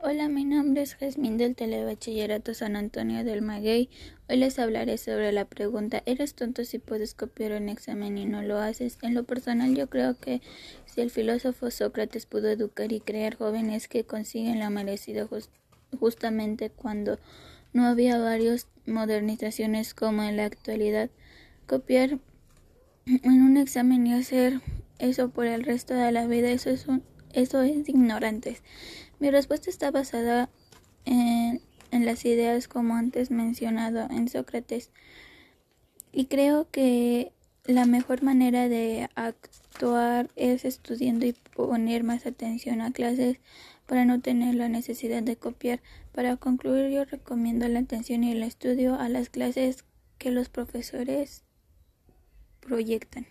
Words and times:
Hola, 0.00 0.28
mi 0.28 0.44
nombre 0.44 0.82
es 0.82 0.94
Jazmín 0.94 1.38
del 1.38 1.56
Telebachillerato 1.56 2.54
San 2.54 2.76
Antonio 2.76 3.24
del 3.24 3.42
Maguey. 3.42 3.90
Hoy 4.28 4.36
les 4.36 4.60
hablaré 4.60 4.96
sobre 4.96 5.32
la 5.32 5.44
pregunta 5.44 6.04
¿Eres 6.06 6.34
tonto 6.34 6.64
si 6.64 6.78
puedes 6.78 7.14
copiar 7.14 7.60
un 7.60 7.68
examen 7.68 8.16
y 8.16 8.24
no 8.24 8.42
lo 8.42 8.58
haces? 8.58 8.98
En 9.02 9.14
lo 9.14 9.24
personal 9.24 9.74
yo 9.74 9.88
creo 9.88 10.16
que 10.16 10.40
si 10.86 11.00
el 11.00 11.10
filósofo 11.10 11.72
Sócrates 11.72 12.26
pudo 12.26 12.48
educar 12.48 12.92
y 12.92 13.00
crear 13.00 13.34
jóvenes 13.34 13.88
que 13.88 14.04
consiguen 14.04 14.60
la 14.60 14.70
merecida 14.70 15.28
justamente 15.98 16.70
cuando 16.70 17.18
no 17.72 17.84
había 17.84 18.18
varias 18.18 18.68
modernizaciones 18.86 19.94
como 19.94 20.22
en 20.22 20.36
la 20.36 20.44
actualidad, 20.44 21.10
copiar 21.66 22.20
en 23.04 23.42
un 23.42 23.56
examen 23.56 24.06
y 24.06 24.14
hacer 24.14 24.60
eso 25.00 25.30
por 25.30 25.46
el 25.46 25.64
resto 25.64 25.94
de 25.94 26.12
la 26.12 26.28
vida, 26.28 26.50
eso 26.52 26.70
es, 26.70 26.86
un, 26.86 27.02
eso 27.38 27.62
es 27.62 27.88
ignorantes. 27.88 28.62
Mi 29.18 29.30
respuesta 29.30 29.70
está 29.70 29.90
basada 29.90 30.48
en, 31.04 31.60
las 31.90 32.24
ideas 32.24 32.68
como 32.68 32.94
antes 32.94 33.30
mencionado 33.30 34.08
en 34.10 34.28
Sócrates 34.28 34.90
y 36.12 36.26
creo 36.26 36.68
que 36.70 37.32
la 37.64 37.86
mejor 37.86 38.22
manera 38.22 38.68
de 38.68 39.08
actuar 39.14 40.30
es 40.36 40.64
estudiando 40.64 41.26
y 41.26 41.32
poner 41.54 42.04
más 42.04 42.26
atención 42.26 42.80
a 42.80 42.92
clases 42.92 43.38
para 43.86 44.04
no 44.04 44.20
tener 44.20 44.54
la 44.54 44.68
necesidad 44.68 45.22
de 45.22 45.36
copiar. 45.36 45.80
Para 46.12 46.36
concluir, 46.36 46.90
yo 46.90 47.04
recomiendo 47.04 47.66
la 47.68 47.80
atención 47.80 48.22
y 48.24 48.32
el 48.32 48.42
estudio 48.42 48.94
a 48.94 49.08
las 49.08 49.28
clases 49.30 49.84
que 50.18 50.30
los 50.30 50.48
profesores 50.48 51.44
proyectan. 52.60 53.26